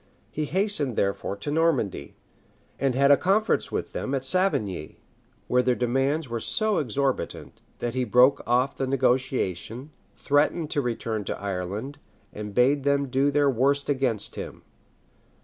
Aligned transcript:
He 0.31 0.45
hastened 0.45 0.95
therefore 0.95 1.35
to 1.35 1.51
Normandy, 1.51 2.15
and 2.79 2.95
had 2.95 3.11
a 3.11 3.17
conference 3.17 3.71
with 3.71 3.93
them 3.93 4.15
at 4.15 4.25
Savigny, 4.25 4.97
where 5.47 5.61
their 5.61 5.75
demands 5.75 6.27
were 6.27 6.39
so 6.39 6.79
exorbitant, 6.79 7.61
that 7.77 7.93
he 7.93 8.03
broke 8.03 8.41
off 8.47 8.75
the 8.75 8.87
negotiation, 8.87 9.91
threatened 10.15 10.71
to 10.71 10.81
return 10.81 11.23
to 11.25 11.39
Ireland, 11.39 11.99
and 12.33 12.55
bade 12.55 12.83
them 12.83 13.09
do 13.09 13.29
their 13.29 13.47
worst 13.51 13.89
against 13.89 14.33
him. 14.37 14.63